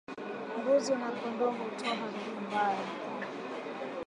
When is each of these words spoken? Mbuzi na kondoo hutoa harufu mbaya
Mbuzi 0.59 0.93
na 0.95 1.09
kondoo 1.11 1.51
hutoa 1.57 1.95
harufu 1.99 2.31
mbaya 2.45 2.85